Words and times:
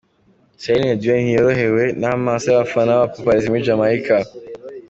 Celine 0.63 0.99
Dion 1.01 1.19
ntiyorohewe 1.23 1.83
n'amaso 2.01 2.45
y'bafana 2.49 2.89
n'abapaparazzi 2.93 3.47
muri 3.51 3.65
Jamaica. 3.67 4.17